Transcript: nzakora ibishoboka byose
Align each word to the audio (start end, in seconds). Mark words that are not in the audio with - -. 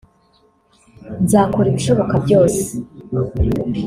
nzakora 1.23 1.67
ibishoboka 1.69 2.15
byose 2.25 2.63